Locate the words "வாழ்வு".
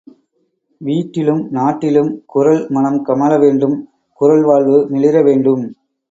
4.43-4.79